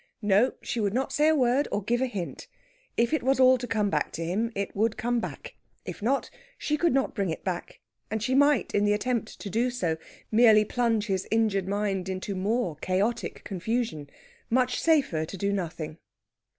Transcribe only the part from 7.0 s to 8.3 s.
bring it back; and